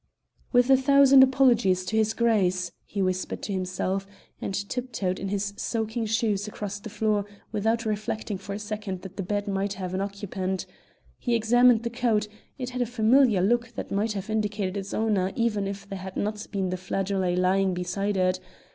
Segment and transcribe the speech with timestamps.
[0.51, 4.07] "With a thousand apologies to his Grace," he whispered to himself,
[4.41, 9.15] and tiptoed in his soaking shoes across the floor without reflecting for a second that
[9.15, 10.65] the bed might have an occupant.
[11.19, 12.27] He examined the coat;
[12.57, 16.17] it had a familiar look that might have indicated its owner even if there had
[16.17, 18.39] not been the flageolet lying beside it.